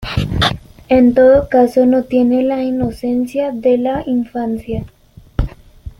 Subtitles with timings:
[0.89, 4.83] En todo caso, no tiene la inocencia de la infancia.